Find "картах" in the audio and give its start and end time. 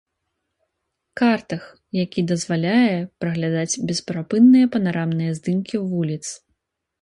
1.19-1.65